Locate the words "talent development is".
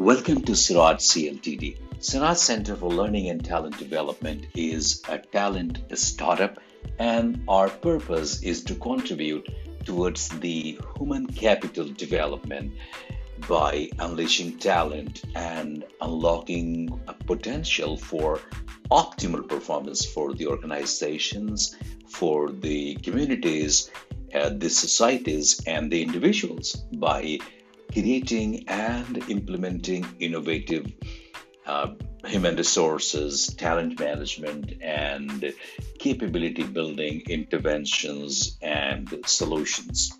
3.44-5.02